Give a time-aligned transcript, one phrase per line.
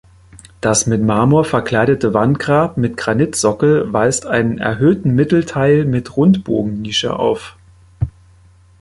[0.61, 7.55] Das mit Marmor verkleidete Wandgrab mit Granitsockel weist einen erhöhten Mittelteil mit Rundbogennische auf.